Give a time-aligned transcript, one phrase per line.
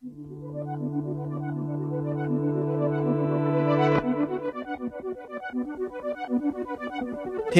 [0.00, 0.12] 听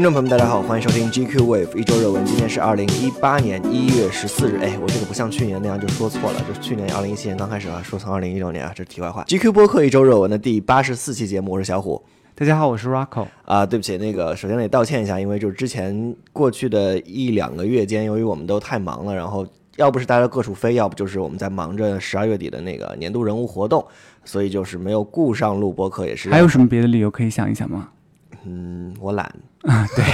[0.00, 2.24] 众朋友们，大家好，欢迎收听 GQ Wave 一周热文。
[2.24, 4.60] 今天是二零一八年一月十四日。
[4.62, 9.24] 哎，我这个不像去年那样就说错了，就是去年二零一七年刚开始啊，说成二零一六年啊，这是题外话。
[9.24, 12.00] GQ 播客一周热文的第八十四期节目，我是小虎。
[12.36, 13.26] 大家好，我是 Rocco。
[13.44, 19.44] 啊，对不起，那个首先得道歉一下，因为就是之前过去的一两个月间，由于我们都太忙了，然后
[19.78, 23.86] 要不是大家各处飞，要不就是我们在忙着十二月底的那个年度人物活动，
[24.24, 27.90] 所以就是没有顾上录播课，也是还有什么别的理由可以想一想吗？
[28.48, 29.30] 嗯，我懒。
[29.62, 30.04] 啊，对，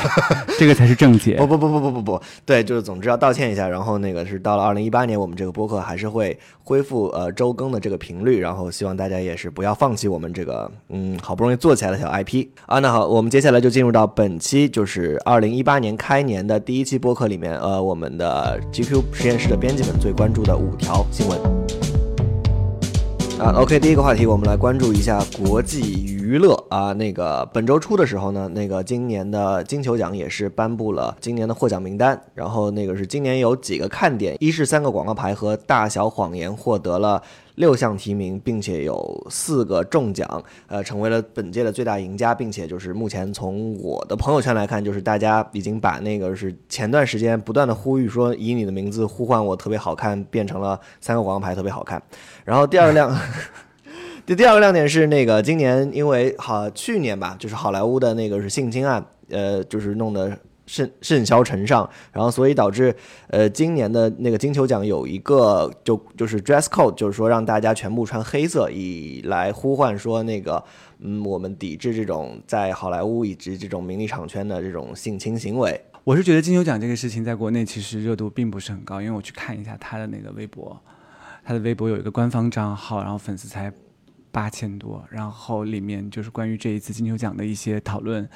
[0.59, 1.37] 这个才是正解。
[1.47, 3.69] 不不不不不不不，对，就是总之要道歉一下。
[3.69, 8.41] 然后那个是到了二零一八年，我们这个播客还是会恢复呃周更的这个频率。
[8.41, 12.81] 然后希望大家也是不要放弃我们这个嗯好不容易做起来的小 IP 啊。
[12.81, 21.39] 那好，我们接下来就进入到本期就是二零一八年开年的第一期播客里面，呃，我们的 GQ 实验室的编辑们最关注的五条新闻。
[23.39, 25.83] 啊，OK，第一个话题，我们来关注一下国际
[26.25, 26.93] 娱乐啊。
[26.95, 32.21] 那个本周初的时候呢，那个今年的金球奖也是颁布了今年的获奖名单。
[32.35, 37.23] 然后那个是今年有几个看点，一是三个广告牌和大小谎言获得了。
[37.57, 52.03] 六项提名，并且有四个中奖，呃，成为了本届的最大赢家，并且就是目前从我的朋友圈来看，就是大家已经把那个是前段时间不断的呼吁说以你的名字呼唤我特别好看，变成了三个广告牌特别好看。
[52.45, 53.17] 然后第二辆，
[54.27, 60.39] 第第二个亮点是那个今年因为好去年吧，就是好莱坞的那个是性侵案，呃，就是弄得。
[60.67, 62.97] 甚甚嚣尘上，然后所以导致，
[63.29, 70.65] 呃，今年的那个金球奖有一个就就是 dress code，就是说让大家全部穿黑色，以来呼唤说那个，
[71.01, 75.79] 嗯，我们抵制这种在好莱坞以及这种名利场圈的这种性侵行为。
[76.03, 80.81] 我是觉得金球奖这个事情在国内其实热度并不是很高，因为我去看一下他的那个微博，
[81.45, 83.71] 他的微博有一个官方账号，然后粉丝才
[84.35, 88.29] 八千多，然后里面就是关于这一次金球奖的一些讨论。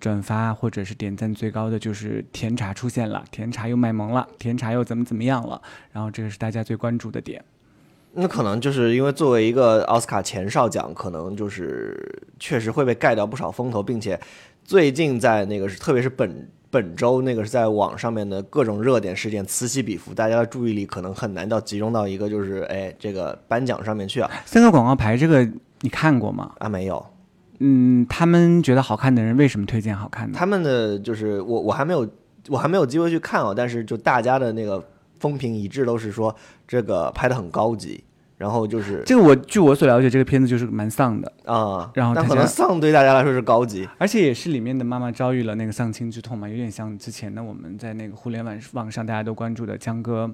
[0.00, 5.62] 转发或者是点赞最高的就是甜茶出现了，甜茶又卖萌了，甜茶又怎么怎么样了？
[5.92, 7.44] 然后这个是大家最关注的点。
[8.14, 11.96] 那可能就是因为作为一个奥斯卡前哨奖，可能就是
[12.40, 14.20] 确实会被盖掉不少风头，并且
[14.64, 24.30] 最近在那个是特别是本本周那个是在网上面的各种热点事件此起彼伏，大家的注意力可能很难到集中到一个就是哎这个颁奖上面去啊。
[24.46, 25.46] 三个广告牌这个
[25.82, 26.52] 你看过吗？
[26.60, 27.04] 啊没有。
[27.58, 30.38] 嗯，他们觉得好看的人为什么推荐好看的？
[30.38, 32.08] 他们的就是我，我还没有，
[32.48, 33.52] 我还没有机会去看哦。
[33.54, 34.82] 但是就大家的那个
[35.20, 36.34] 风评一致都是说
[36.66, 38.02] 这个拍的很高级，
[38.42, 41.88] 然后就是这个我据我所了解，这个片子就是蛮丧的啊。
[41.94, 50.28] 然后但可能丧对大家来说是高级，而且也是里面的妈妈遭遇了那个丧亲之痛嘛，有点像之前的我们在那个互联网网上大家都关注的江歌。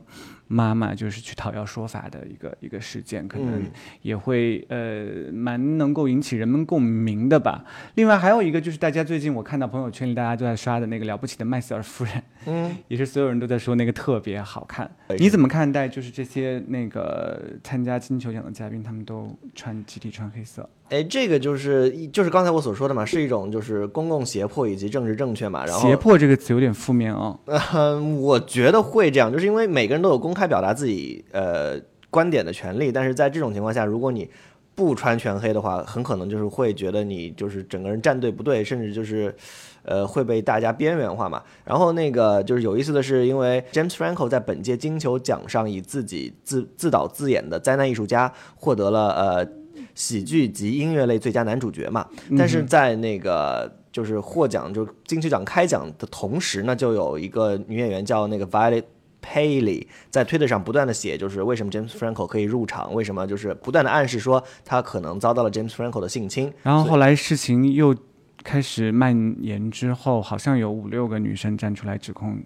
[0.49, 3.63] 妈妈就是去讨要说法的一个一个事件，可能
[4.03, 7.65] 也会呃蛮能够引起人们共鸣的吧。
[7.95, 14.91] 另外还有一个就是大家最近我看到朋友圈里大家都在刷的那个了不起的麦瑟尔夫人，嗯， 也是所有人都在说那个特别好看。
[15.19, 20.69] 你怎么看待就是这些那个参加金球奖的嘉宾他们都穿集体穿黑色？
[20.91, 25.65] 哎，这个就是就是刚才我所说的嘛，是一种就是公共胁迫以及政治正确嘛。
[25.67, 27.39] 然后胁迫这个词有点负面哦。
[27.75, 31.79] 嗯，我觉得会这样，就是因为每个人都有公开表达自己呃
[32.09, 34.31] 观点的权利，但是在这种情况下，如果你
[34.75, 39.35] 不穿全黑的话，很可能就是会觉得你就是整个人站队不对，甚至就是
[39.83, 41.43] 呃会被大家边缘化嘛。
[41.65, 49.49] 然后那个就是有意思的是，因为 James Franco 在本届金球奖上以自己自自导自演的灾难艺术家获得了呃。
[49.99, 52.07] 喜剧及音乐类最佳男主角嘛，
[52.39, 58.85] 但是在那个就是获奖就金曲奖开奖的同时呢，就有一个女演员叫那个 Violet
[59.21, 66.53] Paley 在推特上不断的写，就是为什么 James Franco 可以入场，为什么就是不断的暗示说他可能遭到了 James Franco 的性侵。
[66.63, 67.93] 然后后来事情又
[68.45, 72.39] 开始蔓延之后，好像有五六个女生站出来指控。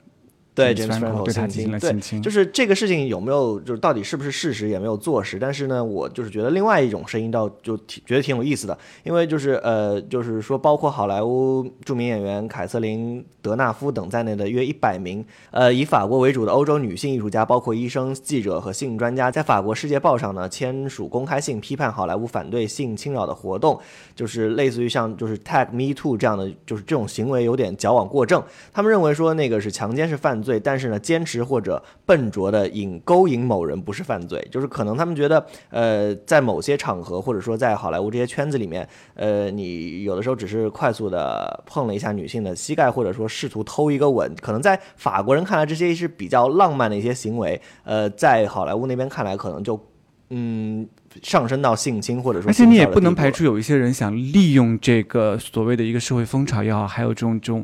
[0.54, 5.38] 对，James Franco 对他进行了性侵，就是这个事情有没有，就是到底是不是事实，也没有坐实。
[5.38, 23.80] 但是呢，我就是觉得另外一种声音倒就挺觉得挺有意思的，因为就是呃，就是说包括好莱坞著名演员凯瑟琳·德纳夫等在内的约一百名呃以法国为主的欧洲女性艺术家，包括医生、记者和性专家，在法国《世界报》上呢签署公开信，批判好莱坞反对性侵扰的活动，
[24.14, 28.44] 就是类似于像就是 Tag Me Too 这样的，就是这种行为有点矫枉过正。
[28.70, 30.41] 他们认为说那个是强奸是犯。
[30.42, 49.80] 罪，但是呢，坚持或者笨拙的引勾引某人不是犯罪，就是可能他们觉得，呃，在某些场合或者说在好莱坞这些圈子里面，呃，你有的时候只是快速的碰了一下女性的膝盖，或者说试图偷一个吻，可能在法国人看来这些是比较浪漫的一些行为，呃，在好莱坞那边看来可能就。
[50.34, 50.88] 嗯
[51.22, 57.62] 上升到性侵或者说，而且你也不能排除有一些人想利用这个所谓的一个社会风潮也好，还有这种这种。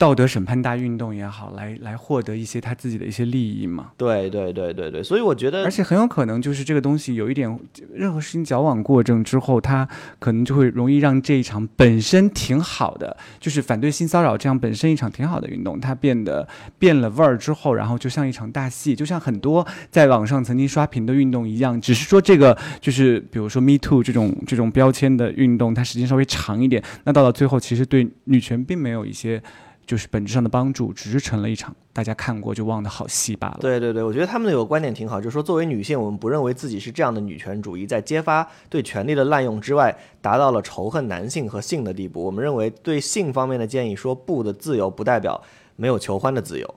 [0.00, 3.90] 道德审判大运动也好，来来获得一些他自己的一些利益嘛？
[3.98, 7.60] 对对对对对，所以我觉得，而且很有可能就是这个东西有一点，
[7.92, 9.86] 任何事情矫枉过正之后，它
[10.18, 16.48] 可能就会容易让这一场本身挺好的，就是反对性骚扰这样本身一场挺好的运动，它变得
[16.78, 29.42] 变了味儿之后，然后就像一场大戏，就像很多在网上曾经刷屏的运动一样，只是说这个就是比如说 Me Too 这种这种标签的运动，它时间稍微长一点，那到了最后，其实对女权并没有一些。
[29.90, 33.58] 就是本质上的帮助，只是成了一场大家看过就忘的好戏罢了。
[33.60, 42.22] 对对对，我觉得他们有个观点挺好，就是说作为女性，我们不认为自己是这样的女权主义，在揭发对权力的滥用之外，达到了仇恨男性和性的地步。
[42.22, 45.42] 我们认为对性方面的建议说不的自由，不代表
[45.74, 46.74] 没有求欢的自由，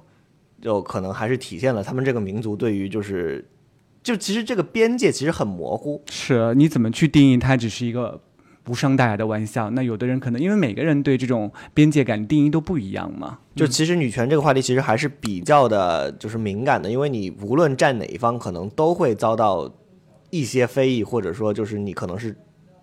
[0.59, 3.47] 就可能还是体现了他们这个民族对于就是，
[4.01, 6.01] 就其实这个边界其实很模糊。
[6.09, 8.19] 是，你怎么去定义它只是一个？
[8.67, 13.39] 无伤大雅的玩笑，那有的人可能因为每个人对这种边界感定义都不一样嘛。
[13.55, 19.69] 就其实女权这个话题其实还是比较的，就是敏感的，因为你无论站哪一方，可能都会遭到
[20.29, 22.35] 一些非议，或者说就是你可能是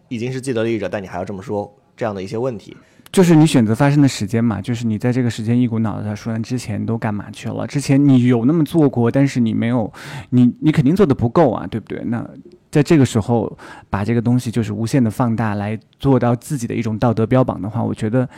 [0.09, 2.77] 已经是既得利益者，但你还要这么说这样的一些问题。
[3.11, 7.67] 就是你选择发生的时间嘛，就是你在这个时间一股脑的说，之前都干嘛去了？
[7.67, 9.91] 之前你有那么做过，但是你没有，
[10.29, 12.03] 你你肯定做的不够啊，对不对？
[12.05, 12.29] 那。
[12.71, 13.57] 在这个时候，
[13.89, 18.29] 把这个东西就是无限的放大，来做到自己的一种道德标榜的话，我觉得，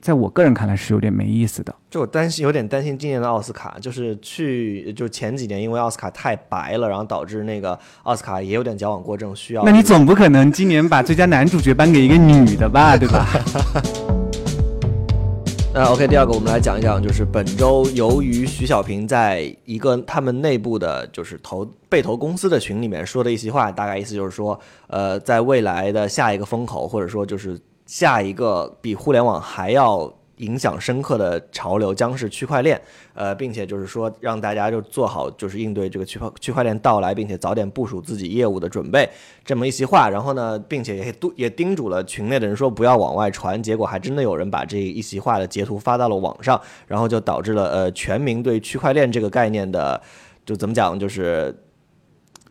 [0.00, 1.72] 在我个人看来是有点没意思的。
[1.88, 9.62] 就我担心，有点担心今年的奥斯卡，就是去就前几年因为奥斯卡太白了，然后导致那个奥斯卡也有点矫枉过正，需要。
[9.64, 13.28] 那你总不可能今年把最佳男主角颁给一个女的吧，对吧？
[15.74, 24.58] 那 OK，第二个我们来讲一讲，就是本周由于徐小平在一个他们内部的，就是投被投公司的群里面说的一席话，大概意思就是说，
[24.88, 30.12] 呃，在未来的下一个风口，或者说就是下一个比互联网还要。
[30.42, 32.80] 影响深刻的潮流将是区块链，
[33.14, 39.08] 呃，并且就是说让大家就做好就是应对这个区块区块链到来，并且早点部署自己业务的准备，
[39.44, 40.10] 这么一席话。
[40.10, 43.62] 然后呢，并且也都也叮嘱了群内的人说不要往外传。
[43.62, 50.00] 结果还真的有人把这一席话的截图发到了网上，然后就导致了呃全民对区块链这个概念的
[50.44, 51.56] 就怎么讲就是。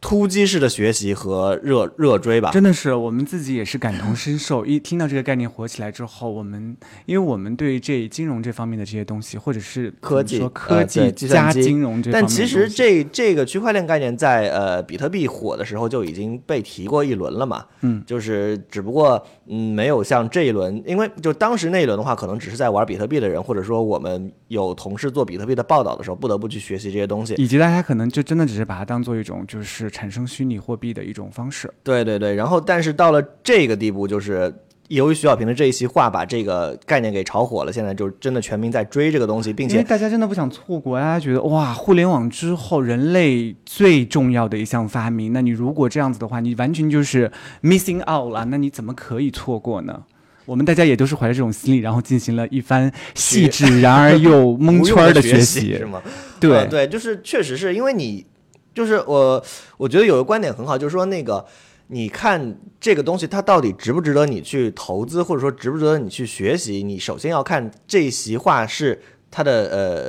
[0.01, 4.65] 突击式的学习和热热追吧，真的是我们自己也是感同身受。
[4.65, 6.75] 一听到这个概念火起来之后，我们
[7.05, 17.63] 因为我们对这金融这方面的这些东西，或者是科技、科技加金融这，但其实这这个区块链概念在呃比特币火的时候就已经被提过一轮了嘛。
[17.81, 29.90] 嗯，就是只不过嗯没有像这一轮，因为就当时那一轮的话，可能只是在玩比特币的人，或者说我们有同事做比特币的报道的时候，不得不去学习这些东西，以及大家可能就真的只是把它当做一种就是。
[29.91, 34.51] 产生虚拟货币的一种方式，对对对，然后但是到了这个地步，就是
[34.87, 37.71] 由于徐小平的这一席话，把这个概念给炒火了。
[37.71, 50.03] 现在就真的全民在追这个东西，并且大家真的不想错过，大家觉得哇，互联网之后人类最重要的一项发明，那你如果这样子的话，你完全就是 missing out 了，那你怎么可以错过呢？
[50.45, 56.01] 我们大家也都是怀着这种心理，然后进行了一番细致然而又 蒙圈的学习，是吗？
[56.39, 58.25] 对对，就是确实是因为你。
[58.73, 59.43] 就是我，
[59.77, 61.45] 我觉得有个观点很好，就是说那个，
[61.87, 66.81] 你看这个东西它到底值不值得你去投资，或者说值不值得你去学习？
[66.83, 69.65] 你首先要看这席话是他的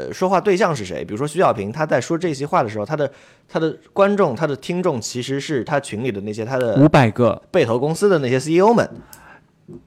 [0.09, 1.05] 呃说话对象是谁。
[1.05, 3.11] 比如说徐小平他在说这席话的时候，他的
[3.49, 8.89] 他的观众、他的听众其实是他群里的那些他的五百个被投公司的那些 CEO 们。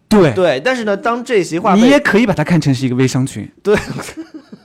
[0.07, 3.49] 对对，但是呢，当这席话你也可以把它看成是一个微商群。
[3.61, 3.75] 对。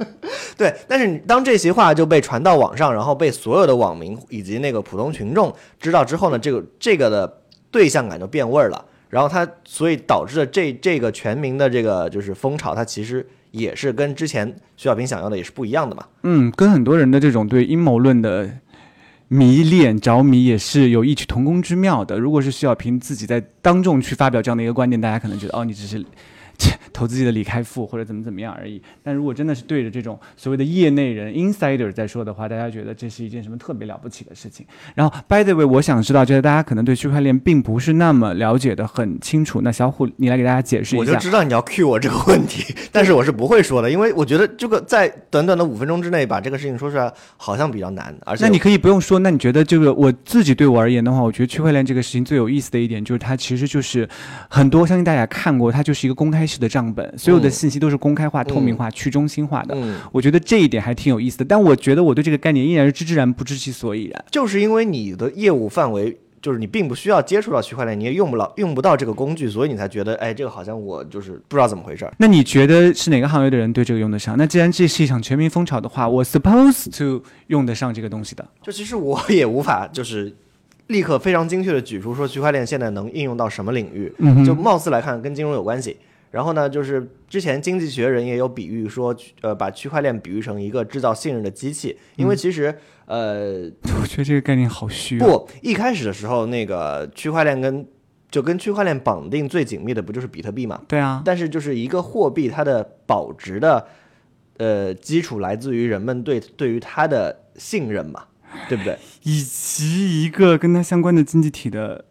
[0.57, 7.40] 对，但是当这席话就被传到网上，然后被所有的网民以及那个普通群众知道之后呢，这个这个的
[7.71, 8.85] 对象感就变味儿了。
[9.09, 16.04] 然后他所以导致的这这个全民的这个就是风潮，它其实也是跟之前徐小平想要的也是不一样的嘛。
[16.23, 18.49] 嗯，跟很多人的这种对阴谋论的
[19.28, 22.19] 迷恋着迷也是有异曲同工之妙的。
[22.19, 26.04] 如果是徐小平自己在当众去发表这样的一个观点，大家可能觉得哦，你只是。
[26.92, 34.66] 投自己的李开复或者怎么怎么样而已，但如果真的是对着这种所谓的业内人 insider 在说的话，大家觉得这是一件什么特别了不起的事情？
[34.94, 41.00] 然后 by the way，我想知道，就是大家可能对区块链并不是那么了解的很清楚，那小虎你来给大家解释一下。
[41.00, 54.08] 我就知道你要 cue 我这个问题，但是我是不会说的，因为我觉得这个在短短的五分钟之内把这个事情说出来好像比较难，而且那你可以不用说，那你觉得这个我自己对我而言的话，我觉得区块链这个事情最有意思的一点就是它其实就是
[54.48, 56.92] 很多相信大家看过，它就是一个公开式的账。
[56.92, 59.75] 本，所有的信息都是公开化、嗯透明化、去中心化的。
[59.76, 64.25] 嗯，我觉得这一点还挺有意思的，但我觉得我对这个概念依然是知之然不知其所以然。
[64.30, 66.19] 就是因为你的业务范围。
[66.42, 72.14] 就是你并不需要接触到区块链，你也用不了用不到这个工具，所以你才觉得，哎，这个好像我就是不知道怎么回事儿。
[72.16, 74.38] 那你觉得是哪个行业的人对这个用得上？
[74.38, 78.49] 那既然这是一场全民风潮的话，我 supposed to 用得上这个东西的。
[78.62, 80.35] 就其实我也无法就是
[80.87, 85.99] 立刻非常精确的举出说区块链现在能应用到什么领域，嗯就貌似来看跟金融有关系。
[86.30, 92.72] 然后呢，就是之前经济学人也有比喻说，呃，把区块链比喻成一个制造信任的机器，因为其实，
[93.06, 93.70] 呃，
[94.00, 95.26] 我觉得这个概念好虚、啊。
[95.26, 97.84] 不，一开始的时候，那个区块链跟
[98.30, 100.80] 就跟区块链绑定最紧密的不就是比特币嘛？
[100.87, 103.88] 对啊，但是就是一个货币它的保值的
[104.58, 108.26] 呃基础来自于人们对对于它的信任嘛，
[108.68, 108.96] 对不对？
[109.25, 112.04] 以及一个跟它相关的经济体的，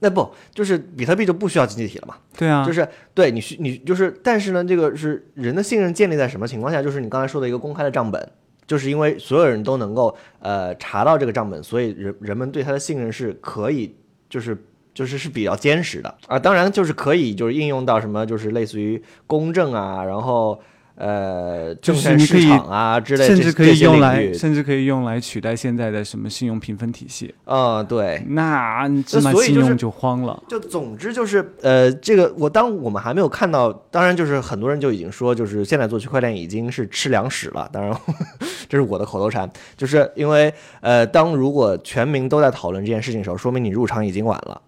[0.00, 2.16] 那不就是比特币就不需要经济体了嘛？
[2.36, 6.82] 对啊，就是对你需你就是，但是呢，这个是人的信任建立在什么情况下？
[6.82, 8.30] 就是你刚才说的一个公开的账本，
[8.66, 13.94] 就是因为所有人都能够呃查到这个账本，所以人人们对他的信任是可以
[14.28, 14.56] 就是。
[14.94, 20.60] 就是是比较坚实的啊，当然就是可以就是应用到什么，就是类似于公证啊，然后
[20.98, 27.32] 呃证券市场啊之类这，甚至可以用来，域甚至可以用来取代现在的什么信用评分体系。
[27.44, 30.42] 啊、对，那芝麻信用就慌了。
[30.48, 37.68] 就总之就是，呃，这个我当我们还没有看到，当然就是很多人就已经说，就是现在做区块链已经是吃粮食了。
[37.72, 37.96] 当然，
[38.68, 44.60] 这是我的口头禅，就是因为呃，当如果全民都在讨论这件事情的时候，说明你入场已经晚了。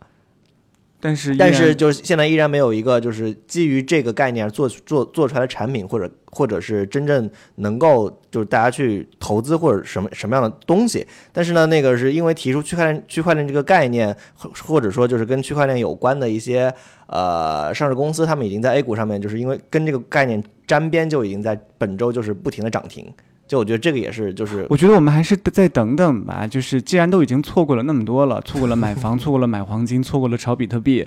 [1.00, 11.06] 但是但是就是现在依然没有一个就是基于这个概念做做做出来的产品，或者或者是真正能够就是大家去投资或者什么什么样的东西。
[11.32, 16.72] 但是呢，那个是因为提出区块链区块链这个概念，或或者说就是跟区块链有关的一些
[17.06, 23.10] 呃上市公司，他们已经在 A 股上面就是因为跟这个概念沾边，就已经在本周就是不停的涨停。
[23.50, 26.46] 就我觉得这个也是就是我觉得我们还是再等等吧。
[26.46, 31.04] 就是既然都已经错过了那么多了，错过了买房， 错过了买黄金，错过了炒比特币，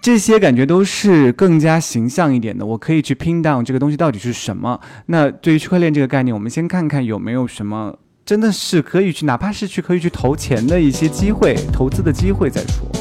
[0.00, 2.66] 这些感觉都是更加形象一点的。
[2.66, 4.80] 我可以去 pin down 这个东西到底是什么。
[5.06, 12.97] 那对于区块链这个概念，我们先看看有没有什么真的是可以去，哪怕是去可以去投钱的一些机会，投资的机会再说。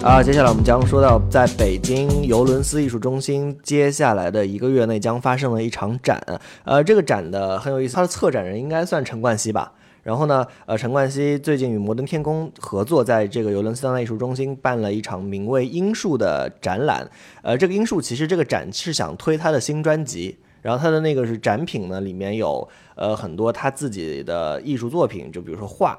[0.00, 6.22] 啊，接下来我们将说到在北京尤伦斯艺术中心，接下来的一个月内将发生的一场展。
[6.64, 9.72] 呃，这个展的很有意思，它的策展人应该算陈冠希吧。
[10.04, 17.10] 然后呢，呃，陈冠希最近与摩登天空合作，在这个尤伦斯当代艺术中心办了一场名为《樱树》的展览。
[17.42, 25.98] 呃，这个樱树其实这个展是想推他的新专辑，然后他的那个是展品呢，里面有呃很多他自己的艺术作品，就比如说画。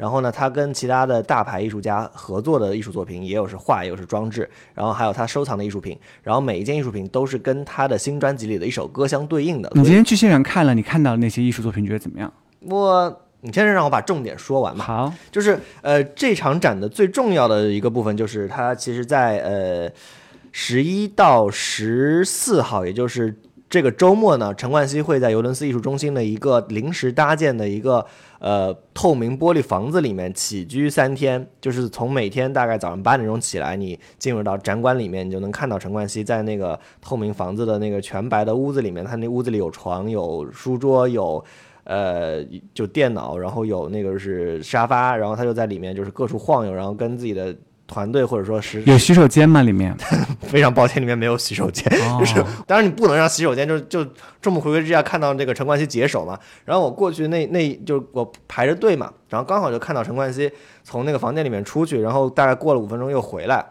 [0.00, 9.70] 然后呢，他跟其他的大牌艺术家合作的艺术作品，也有是画，也有是装置，然后还有他收藏的艺术品，然后每一件艺术品都是跟他的新专辑里的一首歌相对应的。
[9.74, 12.32] 你今天去现场看了，你看到的那些艺术作品，觉得怎么样？
[12.60, 14.82] 我，你先让我把重点说完吧。
[14.82, 19.92] 好，就是呃，这场展的最重要的一个部分就是它其实在呃
[20.50, 23.38] 十一到十四号，也就是
[23.70, 28.04] 这个周末呢，陈冠希会在尤伦斯艺术中心的一个临时搭建的一个
[28.40, 41.42] 呃透明玻璃房子里面起居三天，就是从每天大概早上八点钟起来，你进入到展馆里面，你就能看到陈冠希在那个透明房子的那个全白的屋子里面，他那屋子里有床、有书桌、有。
[41.84, 47.56] 呃，就电脑，然后有那个是沙发，然后他就在里面就是各处晃悠，然后跟自己的
[47.90, 49.62] 团队或者说是有洗手间吗？
[49.62, 49.94] 里面？
[50.46, 51.84] 非常抱歉，里面没有洗手间，
[52.20, 54.06] 就是哦当然你不能让洗手间就就
[54.40, 56.38] 众目睽睽之下看到这个陈冠希解手嘛。
[56.64, 60.50] 然后我过去那那就我排着队嘛，然后刚好就看到陈冠希
[60.84, 63.64] 从那个房间里面出去，然后大概过了五分钟又回来，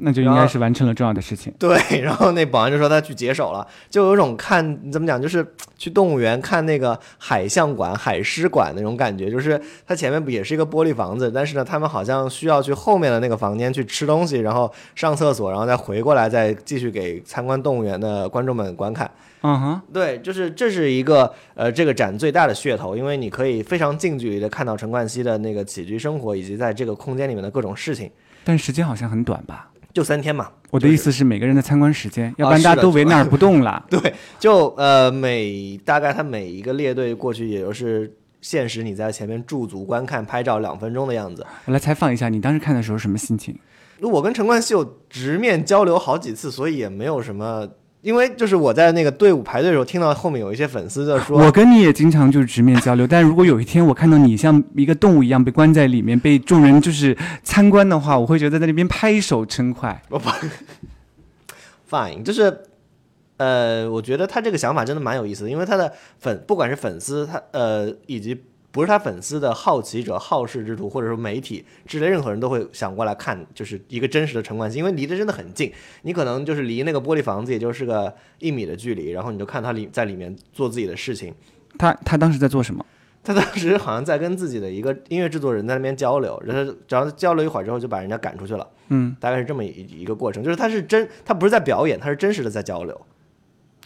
[0.00, 1.52] 那就应该是完成了重要的事情。
[1.58, 5.46] 对， 然后那保安就说他去解手了，就有种看怎么讲，就是
[5.78, 19.10] 去动物园看那个海象馆、海狮馆那种感觉，就是它前面不也是一个玻璃房子，但是呢，他们好像需要去后面的那个房间去吃东西，然后上厕所，然后再回过来，再继续给参观动物园的观众们观看。
[19.42, 28.10] 嗯哼，对，就是这是一个呃这个展最大的噱头，因为你可以非常近距离的看到陈冠希的那个起居生活，以及在这个空间里面的各种事情。
[28.42, 29.68] 但时间好像很短吧？
[29.96, 33.82] 就三天嘛，我的意思是每个人的参观时间，要不然大家都围那儿不动了。
[33.88, 41.46] 对，就呃每大概他每一个列队过去，也就是限时你在前面驻足观看、拍照两分钟的样子。
[41.64, 43.58] 我来采访一下，你当时看的时候什么心情？
[44.02, 47.66] 我跟陈冠希有直面交流好几次，所以也没有什么。
[48.06, 60.00] 因为就是我在那个队伍排队的时候，听到后面有一些粉丝在说，我跟你也经常就是直面交流，但如果有一天我看到你像一个动物一样被关在里面，被众人就是参观的话，我会觉得在那边拍手称快。
[60.08, 60.30] 我不，
[61.90, 62.56] fine，就是
[63.38, 68.40] 呃，我觉得他这个想法真的蛮有意思的，因为他的粉不管是粉丝他呃以及
[68.76, 81.32] 不是他粉丝的好奇者、好事之徒，或者说媒体之类，任何人都会想过来看，就是一个真实的陈冠希，因为离得真的很近，你可能就是离那个玻璃房子也就是个一米的距离，然后你就看他里在里面做自己的事情。
[81.78, 82.84] 他他当时在做什么？
[83.24, 93.00] 他当时好像在跟自己的一个音乐制作人在那边交流，然后只要交流一会儿之后就把人家赶出去了，嗯，大概是这么一一个过程，就是他是真，他不是在表演，他是真实的在交流。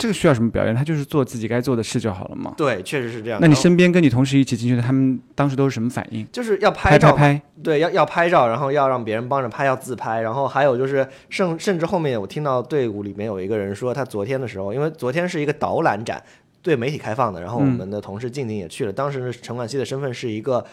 [0.00, 0.74] 这个需要什么表演？
[0.74, 2.52] 他就是做自己该做的事就好了嘛。
[2.56, 3.38] 对，确实是这样。
[3.40, 6.26] 那你身边跟你同事一起进去的，他们当时都是什么反应？
[6.32, 16.22] 就是要拍拍照嘛，拍，对，要要拍照，然后要让别人帮着拍，要自拍，然后还有就是甚甚至后面我听到队伍里面有一个人说，他昨天的时候，因为昨天是一个导览展，
[16.62, 20.64] 对媒体开放的，然后我嗯们的同事静静也去了，当时陈冠希的身份是一个。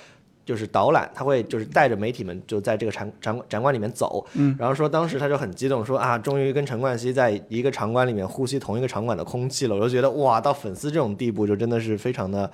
[0.48, 12.50] 就是导览，他会就是带着媒体们就在这个展展展馆里面走，嗯，然后说当时他就很激动，说啊，终于跟陈冠希在一个场馆里面呼吸同一个场馆的空气了，我就觉得哇，到粉丝这种地步，就真的是非常的，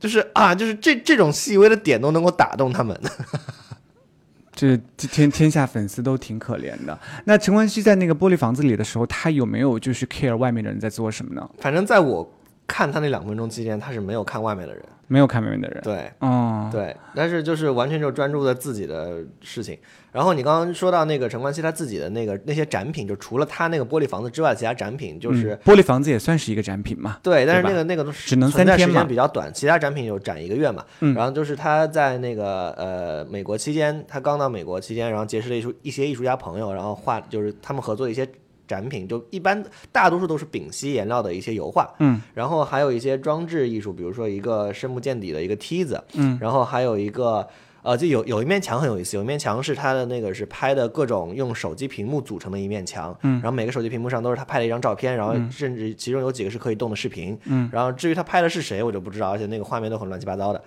[0.00, 2.98] 就是啊，就是这这种细微的点都能够打动他们。
[4.54, 6.98] 这这天天下粉丝都挺可怜的。
[7.24, 11.50] 那陈冠希在那个玻璃房子里的时候，他有没有就是 care 外面的人在做什么呢？
[11.58, 12.30] 反正在我
[12.66, 15.80] 看他那两分钟期间，他是没有看外面的人，没有看外面的人。
[15.82, 19.78] 对哦，对，但是就是完全就专注在自己的事情。
[20.10, 27.18] 然后你刚刚说到那个陈冠希他自己的那个那些展品，就除了他那个玻璃房子之外，其他展品就是、嗯玻璃房子也算是一个展品嘛。
[27.22, 30.84] 对，但是那个那个都是只能三天嘛间比较短，其他展品有展一个月嘛。
[31.00, 38.26] 嗯然后就是他在那个呃美国期间，他刚到美国期间，然后结识了一术一些艺术家朋友，然后画就是他们合作的一些
[38.66, 41.88] 展品，就一般大多数都是丙烯颜料的一些油画。
[41.98, 46.02] 嗯，然后还有一些装置艺术，比如说一个深不见底的一个梯子。
[46.14, 47.46] 嗯，然后还有一个。
[47.84, 60.62] 呃，就有有一面墙很有意思，有一面墙是他的那个是拍的各种用手机屏幕组成的一面墙，嗯然后每个手机屏幕上都是他拍的一张照片，然后嗯甚至其中有几个是可以动的视频，嗯，然后至于他拍的是谁，我就不知道，而且那个画面都很乱七八糟的。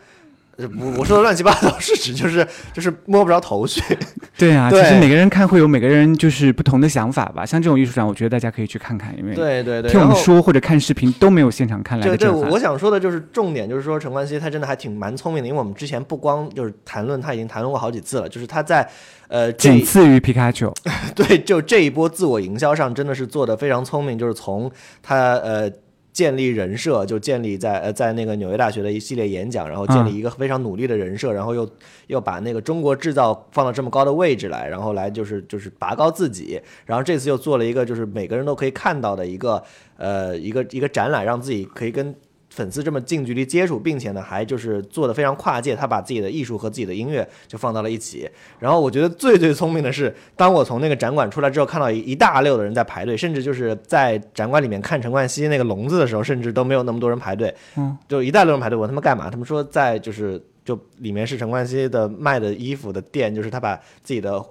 [0.57, 3.81] 呃不，我说的乱七八糟是指就是就是摸不着头绪。
[4.37, 7.45] 对啊，对其实每个人看会有每个人就是不同的想法吧。
[7.45, 12.49] 像这种艺术展，我觉得大家可以去看看，因为对对对，听我们说或者看视频都没有现场看来对对，的震撼。
[12.49, 18.87] 我我想说的就是重点，就是说陈冠希他真的还挺蛮聪明的，因为我们之前不光就是谈论他已经谈论过好几次了，就是他在
[19.27, 20.73] 呃仅次于皮卡丘。
[21.13, 25.69] 对就这一波自我营销上真的是做的非常聪明，就是从他呃。
[26.15, 31.69] 建立人设就建立在呃在那个纽约大学的一系列演讲，然后建立一个非常努力的人设，然后又
[32.07, 39.61] 又把那个中国制造放到这么高的位置来，然后来就是就是拔高自己，然后这次又做了一个就是每个人都可以看到的一个
[39.97, 42.15] 呃一个一个展览，让自己可以跟
[42.55, 48.29] 粉丝这么近距离接触，并且呢还就是做的非常跨界，他把自己的艺术和自己的音乐就放到了一起。
[48.59, 58.77] 然后我觉得最最聪明的是，当我从那个展馆出来之后，看到一一大溜的人在排队，甚至就是在展馆里面看陈冠希那个笼子的时候，甚至都没有那么多人排队，嗯，就一大溜人排队。
[58.77, 59.29] 我问他们干嘛？
[59.29, 64.41] 他们说在就是就里面是陈冠希的卖的衣服的店，就是他把自己的。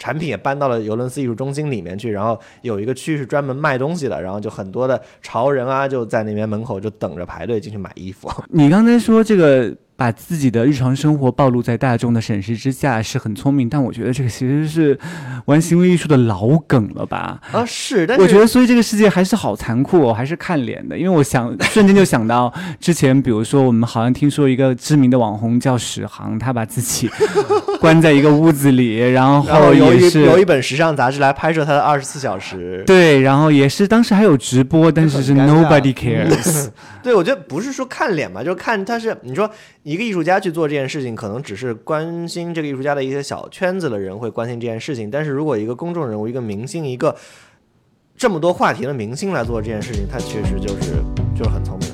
[0.00, 8.28] 产品也搬到了尤伦斯艺术中心里面去，然后有一个区是专门卖东西的，然后就很多的潮人啊就在那边门口就等着排队进去买衣服。
[8.48, 14.98] 你刚才说这个把自己的日常生活暴露在大众的审视之下是很聪明，但我觉得这个其实是
[15.44, 17.38] 玩行为艺术的老梗了吧？
[17.52, 20.96] 啊，是，但是我觉得，所以这个世界还是好残酷哦，还是看脸的。
[20.96, 27.10] 因为我想瞬间就想到之前，比如说我们好像听说一个知名的网红叫史航，他把自己
[27.78, 32.82] 关在一个屋子里，然然后后有一也是有一本时尚杂志来拍摄他的二十四小时。
[32.86, 36.70] 对，然后也是当时还有直播，但是是 nobody cares。
[37.02, 39.50] 对，我觉得不是说看脸嘛，就是看他是你说
[39.90, 47.16] 一个艺术家去做这件事情，可能只是关心这个艺术家的一些小圈子的人会关心这件事情，但是如果一个公众人物、一个明星、一个
[48.16, 51.02] 这么多话题的明星来做这件事情，他确实就是
[51.36, 51.89] 就是很聪明，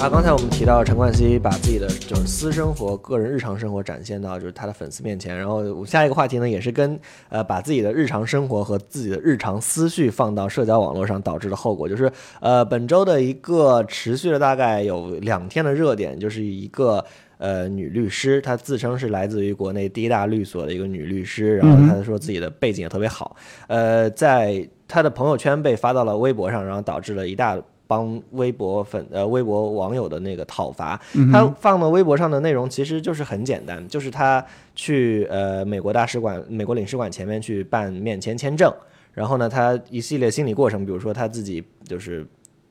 [0.00, 12.10] 啊，刚才我们提到陈冠希把自己的就是私生活、个人日常生活展现到就是他的粉丝面前，然后我下一个话题呢，也是跟呃把自己的日常生活和自己的日常思绪放到社交网络上导致的后果，就是
[12.40, 17.04] 呃本周的一个持续了大概有两天的热点，就是一个。
[17.36, 23.34] 呃，女律师，她自称是来自于国内第一大律所的一个女律师，然后她说自己的背景也特别好，
[23.66, 27.58] 呃，在她的朋友圈被发到了微博上，然后导致了一大
[27.90, 31.00] 帮微博粉呃微博网友的那个讨伐。
[31.32, 34.44] 他放到微博上的内容其实就是很简单，就是他
[34.76, 38.72] 去呃美国大使馆、美国领事馆前面去办免签签证，
[39.12, 42.24] 然后呢，他一系列心理过程，比如说他自己就是。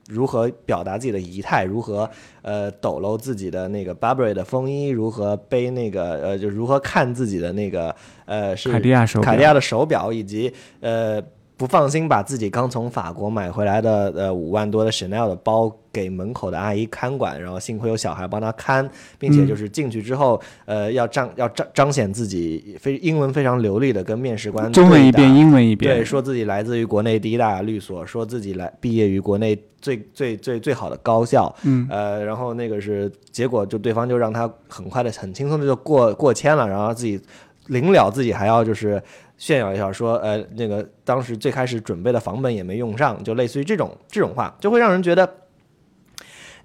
[0.10, 2.10] 如何表达自己的仪态，如何
[2.42, 11.22] 呃抖搂自己的那个 Burberry 的风衣，如何背那个呃，就如何看自己的那个呃是卡地亚手表卡地亚的手表，以及呃
[11.60, 37.20] 不放心把自己刚从法国买回来的呃五万多的 Chanel 的包给门口的阿姨看管，然后幸亏有小孩帮他看，并且就是进去之后，呃要彰要彰彰显自己非英文非常流利的跟面试官中文一遍，英文一遍，对，说自己来自于国内第一大律所，说自己来毕业于国内最最最最好的高校，嗯，呃，然后那个是结果，就对方就让他很快的、很轻松的就过过签了，然后自己
[37.68, 39.04] 临了自己还要就是
[39.40, 45.28] 炫耀一下，说呃那个当时最开始准备的房本也没用上，就类似于这种这种话，就会让人觉得，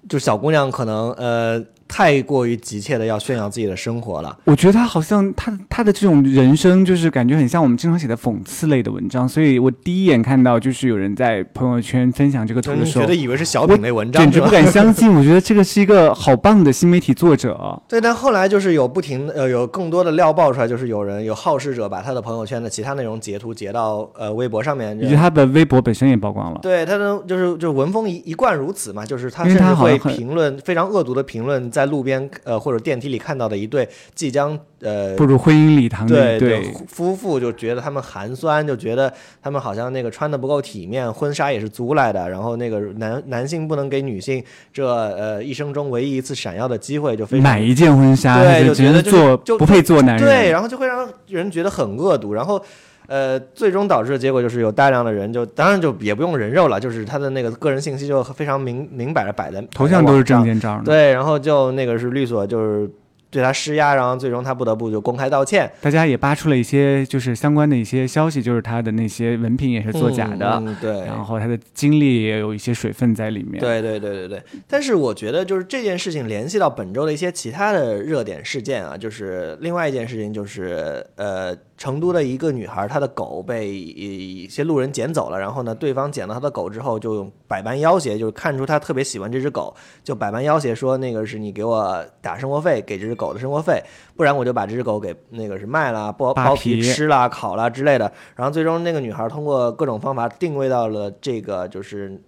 [0.09, 4.37] 就小姑娘可能呃太过于急切的要炫耀自己的生活了。
[4.45, 15.13] 我觉得他好像他他的这种人生，就是感觉很像我们经常写的讽刺类的文章，所以我第一眼看到就是有人在朋友圈分享这个图的时候觉得，以为是小品类文章，简直不敢相信。
[15.13, 26.59] 我觉得这个是一个好棒的新媒体作者， 对，但后来就是有不停呃有更多的料爆出来，就是有人有好事者把他的朋友圈的其他内容截图截到呃微博上面，以及他的微博本身也曝光了。
[26.61, 50.25] 对他的就是就是文风一一贯如此嘛，就是他甚至会评论非常恶毒的评论，在路边呃或者电梯里看到的一对即将呃步入婚姻礼堂的对一对，夫妇，就觉得他们寒酸，就觉得他们好像那个穿的不够体面，婚纱也是租来的，然后那个男男性不能给女性这呃一生中唯一一次闪耀的机会，就非常买一件婚纱，对，就觉得就是做就不配做男人。
[50.25, 52.63] 对，然后就会让人觉得很恶毒，然后。
[53.07, 60.81] 呃，最终导致的结果就是有大量的人就，当然就也不用人肉了，就是他的那个个人信息就非常明明摆着摆在头像都是证证件照。
[60.83, 62.89] 对，然后就那个是律所就是
[63.29, 73.59] 对他施压，然后最终他不得不就公开道歉，大家也扒出了一些就是相关的一些消息，就是他的那些文凭也是作假的，嗯嗯对，然后他的经历也有一些水分在里面。
[73.59, 93.83] 对对对对对，但是我觉得就是这件事情联系到本周的一些其他的热点事件啊，就是另外一件事情就是呃，成都的一个女孩，她的狗被一些路人捡走了，然后呢，对方捡到她的狗之后，就百般要挟，就是看出她特别喜欢这只狗，就百般要挟说那个是你给我打生活费，给这只狗的生活费，
[94.15, 98.11] 不然我就把这只狗给那个是卖了，剥剥皮皮吃了、烤了之类的。
[98.35, 102.21] 然后最终那个女孩通过各种方法定位到了这个就是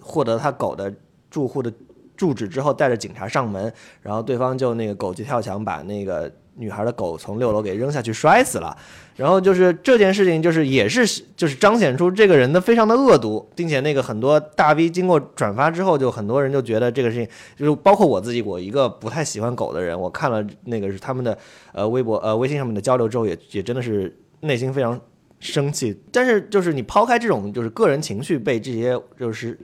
[0.00, 0.92] 获得她狗的
[1.30, 1.72] 住户的
[2.16, 8.76] 住址之后，带着警察上门，然后对方就那个狗急跳墙，把那个女孩的狗从六楼给扔下去摔死了。
[9.14, 21.36] 然后就是这件事情，就是也是就是彰显出这个人的非常的恶毒，并且那个很多大 V 经过转发之后，就很多人就觉得这个事情，就是包括我自己，我一个不太喜欢狗的人，我看了那个是他们的
[21.72, 24.98] 呃微博呃微信上面的交流之后也，也真的是内心非常
[25.40, 26.00] 生气。
[26.10, 29.58] 但是就是你抛开这种就是个人情绪被这些就是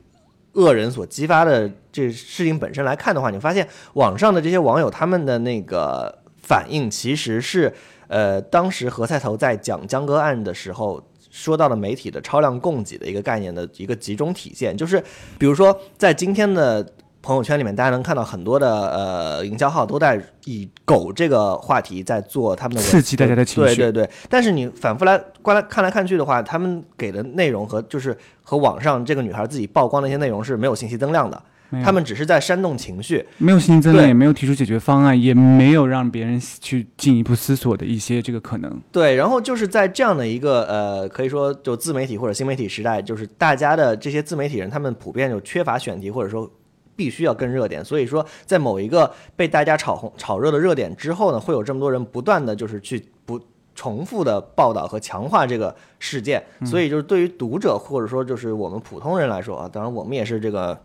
[0.52, 6.17] 恶人所激发的这事情本身来看的话，你发现网上的这些网友他们的那个
[6.48, 7.72] 反应其实是，
[8.08, 11.02] 呃，当时何菜头在讲江歌案的时候。
[11.30, 15.00] 说到了媒体的超量供给的一个概念的一个集中体现，就是
[15.38, 16.84] 比如说在今天的
[17.20, 23.76] 朋友圈里面，大家能看到很多的呃营销号都在以狗这个话题在做他们的文刺激大家的情绪。
[23.76, 31.40] 对对对，但是你反复来观来看来看去的话，他们给的内容和就是和网上这个女孩自己曝光的一些内容是没有信息增量的，
[31.84, 33.24] 他们只是在煽动情绪。
[33.38, 38.80] 没有新增量，对也没有提出解决方案，也没有让别人去进一步思索的一些这个可能。
[38.90, 46.50] 对，然后就是在这样的一个呃，可以说就自媒体或者新媒体时代，就是大家的这些自媒体人，他们普遍就缺乏选题，或者说
[46.96, 47.84] 必须要跟热点。
[47.84, 53.40] 所以说，在某一个被大家炒红、炒热的热点之后呢，会有这么多人不断的就是去不
[53.74, 56.42] 重复的报道和强化这个事件。
[56.64, 60.76] 所以就是对于读者或者说就是我们普通人来说啊，当然我们也是这个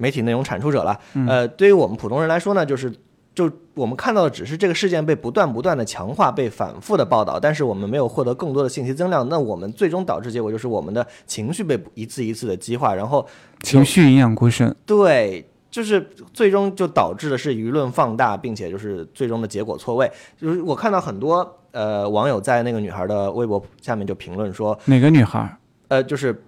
[0.00, 0.98] 媒体内容产出者了。
[1.28, 2.92] 呃，对于我们普通人来说呢，就是。
[3.32, 9.26] 就我们看到的只是这个事件被不断不断的强化，被反复的报道，但是我们没有获得更多的信息增量。
[9.28, 13.24] 那我们最终导致结果就是我们的情绪被一次一次的激化，然后
[13.62, 20.10] 情绪营养过剩，对，就是最终就导致的是舆论放大，并且就是最终的结果错位。
[20.36, 25.56] 就是我看到很多呃网友在那个女孩的微博下面就评论说，哪个女孩？
[25.86, 26.42] 呃，就是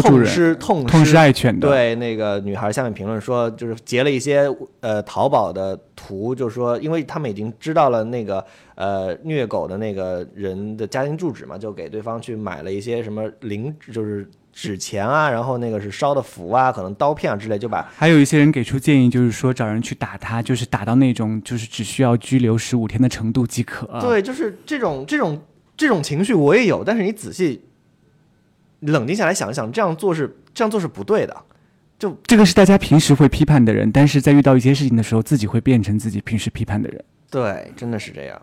[0.00, 4.48] 痛失痛失爱犬的，对，那个女孩下面评论说，就是截了一些
[4.80, 8.44] 呃淘宝的图，就是说，因为他们已经知道了那个
[8.76, 25.40] 呃虐狗的那个人的家庭住址嘛，就给对方去买了一些什么零，就是纸钱啊，然后那个是烧的符啊，可能刀片啊之类，就把还有一些人给出建议，就是说找人去打他，就是打到那种就是只需要拘留十五天的程度即可。，对，就是这种这种
[25.76, 27.62] 这种情绪我也有，但是你仔细
[28.82, 31.36] 冷静下来想一想，这样做是这样做是不对的。
[31.98, 37.04] 就这个是大家平时会批判的人，但是在遇到一些事情的时候，自己会变成自己平时批判的人。
[37.30, 38.42] 对，真的是这样。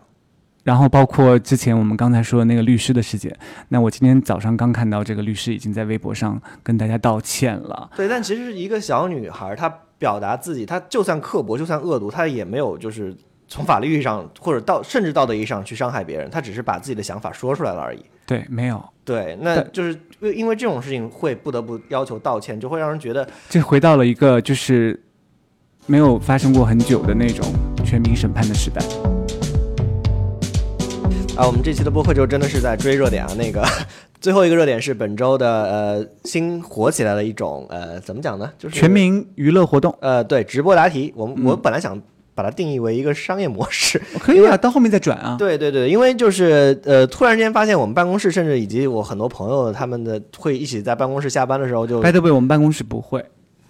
[0.62, 3.34] 然后包括之前我们刚才说的那个律师的事件，
[3.68, 7.90] 那我今天早上刚看到这个律师已经在微博上跟大家道歉了。
[7.96, 13.14] 对，但其实一个小女孩，她表达自己，她就算刻薄，就算恶毒，她也没有就是
[13.48, 18.04] 从法律意义上或者道甚至道德意义上去伤害别人，她只是把自己的想法说出来了而已。
[18.26, 18.82] 对，没有。
[19.02, 24.98] 对，那就是因因为这种事情会不得不要求道歉，就会让人觉得这回到了一个就是
[25.86, 27.44] 没有发生过很久的那种
[27.84, 28.80] 全民审判的时代。
[31.36, 33.32] 啊，我们这期的播客就真的是在追热点啊。
[33.38, 33.66] 那个
[34.20, 38.52] 最后一个热点是本周的呃新火起来的一种呃怎么讲呢？
[38.58, 41.14] 就是全民娱乐活动呃对直播答题。
[41.16, 41.98] 我们、嗯我本来想
[42.40, 45.36] 把它定义为一个商业模式，可以啊，到后面再转啊。
[45.38, 53.22] 对对对，因为就是呃突然间发现我们办公室，甚至以及我很多朋友他们的会一起在办公室下班的时候就 By the way，我们办公室不会，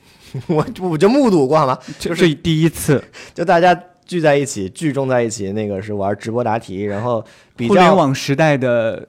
[0.47, 1.77] 我我就目睹过好吗？
[1.99, 3.03] 就是第一次，
[3.35, 7.25] 就大家聚在一起，聚众在一起，那个是玩直播答题，然后
[7.57, 9.07] 比互联较网时代的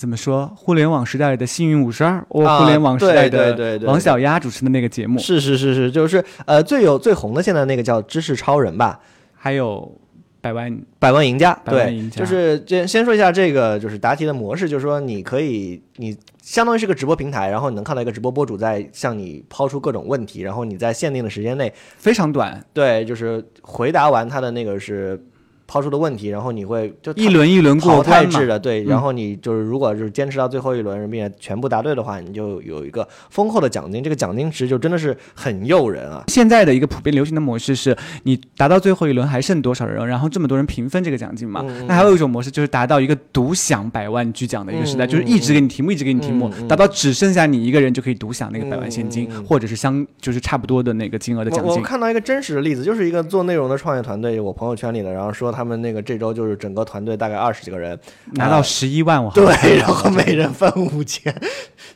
[0.00, 0.50] 怎么说？
[0.56, 8.98] 互联网时代的幸运五十二，互联网时代的王小丫主持的那个节目，是是是是，就是呃最有最红的现在那个叫知识超人吧，
[9.34, 9.94] 还有
[10.40, 25.22] 百万百万赢家，对，百万赢家就是先先说一下这个就是答题的模式，就是说你可以你相当于是个直播平台，然后你能看到一个直播博主在向你抛出各种问题，然后你在限定的时间内，非常短，对，就是回答完他的那个是
[25.70, 28.44] 抛出的问题，然后你会就一轮一轮过淘汰制。
[28.44, 36.24] 的，对，嗯然后你就是如果就是坚持到最后一轮，并且全部答对的话，你就有一个丰厚的奖金，这个奖金值就真的是很诱人啊。
[36.26, 41.64] 现在的一个普遍流行的模式是，你达到最后一轮还剩多少人，然后这么多人平分这个奖金嘛。
[41.86, 51.70] 那还有一种模式就是达到一个独享百万巨奖的一个时代，嗯就是一直给你题目，一直给你题目，达到只剩下你一个人就可以独享那个百万现金，或者是相就是差不多的那个金额的奖金。
[51.70, 57.98] 我我看到一个真实的例子，就是一个做内容的创业团队，我朋友圈里的，然后说他们那个这周就是整个团队大概二十几个人，
[58.32, 61.34] 拿到十一万，我对，然后每人分五千，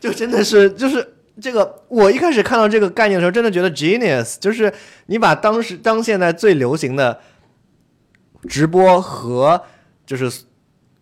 [0.00, 4.72] 就真的是就是这个，我一开始看到这个概念的时候，真的觉得 genius，就是
[5.06, 7.18] 你把当时当现在最流行的
[8.48, 9.62] 直播和
[10.06, 10.30] 就是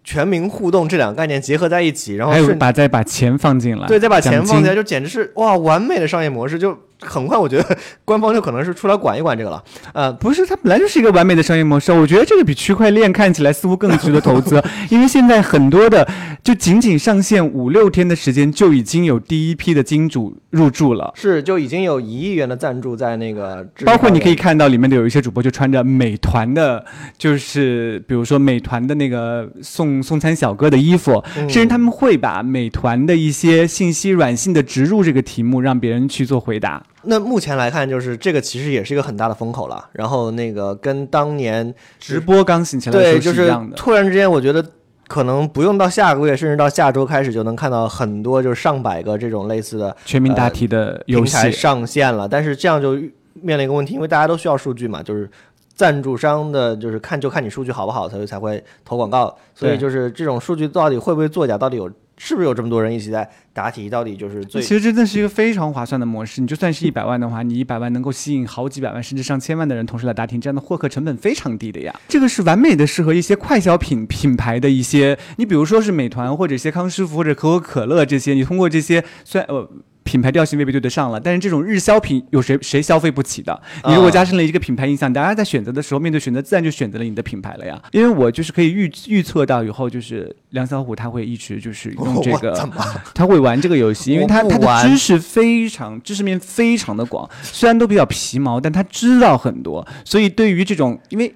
[0.05, 9.62] 全民互动这两个概念结合在一起，然后还有把再把钱放进来，对再把钱放进来，就简直是哇完美的商业模式，就很快我觉得官方就可能是出来管一管这个了，
[9.93, 11.93] 呃，不是，它本来就是一个完美的商业模式。
[11.93, 16.09] 我觉得这个比区块链看起来似乎更值得投资， 因为现在很多的
[16.43, 21.12] 就仅仅上线五六天的时间，就已经有第一批的金主入驻了。
[21.17, 26.85] 是就已经有一亿元的赞助在那个，包括你可以看到里面的有一些主播就穿着美团的，
[27.19, 36.83] 就是比如说美团的那个送送餐小哥的衣服，嗯甚至他们会把美团的一些信息软性的植入这个题目，让别人去做回答。
[37.05, 39.88] 那目前来看，就是这个其实也是一个很大的风口了。
[39.93, 43.77] 然后那个跟当年直播刚兴起来的对，时就是一样的。
[43.77, 44.65] 突然之间，我觉得
[45.09, 52.29] 可能不用到下个月，甚至到下周开始，就能看到很多就是上百个这种类似的全民答题的游戏上线了。
[52.29, 52.93] 但是这样就
[53.35, 55.31] 面临一个问题，因为大家都需要数据嘛，就是。
[55.75, 66.40] 赞助商的就是看就看你数据好不好，才才会投广告，所以就是这种数据到底会不会作假，到底有是不是有这么多人一起在答题，到底就是最其实真的是一个非常划算的模式。
[66.40, 71.94] 你就算是一百万的话，你一百万能够吸引好几百万甚至上千万的人同时来答题，这样的获客成本非常低的呀。
[72.09, 79.68] 这个是完美的适合一些快消品品牌的一些，你比如说是美团或者一些康师傅或者可口可乐这些，你通过这些虽然呃。
[80.12, 83.62] 品牌调性未必对得上了，但是这种日销品有谁谁消费不起的？
[83.87, 87.83] 你如果加深了一个品牌印象，大家在选择的时候，面对选择自然就选择了你的品牌了呀。
[87.92, 92.68] 因为我就是可以预预测到以后，就是梁小虎他会一直就是用这个
[93.14, 101.35] 他会玩这个游戏，因为他他的知识非常知识面非常的广，虽然都比较皮毛，但他知道很多，所以对于这种因为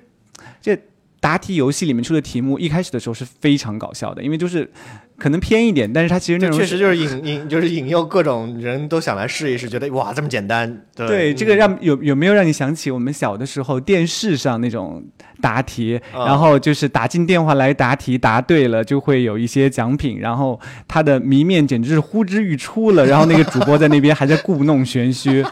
[0.61, 0.79] 这
[1.19, 4.71] 答题游戏里面出的题目，一开始的时候是非常搞笑的，因为就是
[5.19, 10.83] 可能偏一点，但是它其实内容确实就是引引就是引诱各种人都想来试一试，觉得哇这么简单。
[10.95, 15.03] 对对，这个让有有没有让你想起我们小的时候电视上那种
[15.41, 25.43] 答题，啊然后就是打进电话来答题，答对了就会有一些奖品，然后他的谜面简直是呼之欲出了，然后那个主播在那边还在故弄玄虚，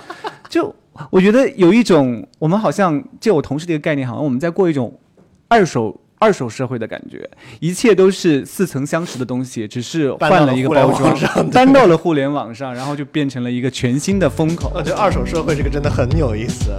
[0.51, 0.75] 就
[1.11, 5.01] 我觉得有一种我们好像就我同事的一个概念，好像我们在过一种
[5.49, 5.99] 二手。
[6.25, 7.29] 二手社会的感觉，
[7.61, 14.73] 一切都是似曾相识的东西，只是换了一个互联网包装上，搬到了互联网上，然后就变成了一个全新的风口。
[14.75, 16.71] 我觉得二手社会这个真的很有意思。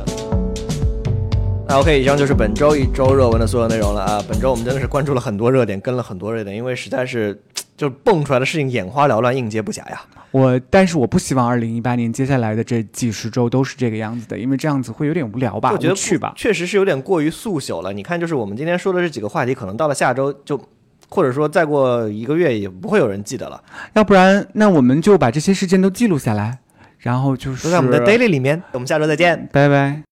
[1.67, 4.23] 那 OK，以上就是本周一周热文的所有内容了啊！
[4.27, 7.39] 本周我们真的是关注了很多热点，跟了很多热点，因为实在是
[7.77, 10.01] 就蹦出来的事情眼花缭乱，应接不暇呀。
[10.35, 15.71] 我但是我不希望二零一八年接下来的这几十周都是这个样子的，因为这样子会有点无聊吧？
[15.71, 16.33] 我觉得去吧。
[16.35, 17.93] 确实是有点过于速朽了。
[17.93, 20.59] 你看，就是我们今天说的这几个话题，可能到了下周就，
[21.07, 23.63] 或者说再过一个月，也不会有人记得了。
[23.93, 26.59] 要不然，那我们就把这些事件都记录下来，
[26.97, 28.61] 然后就是都在我们的 daily 里面。
[28.73, 29.47] 我们下周再见。
[29.53, 30.03] 拜拜。